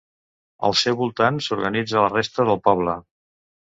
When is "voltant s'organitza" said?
1.03-2.03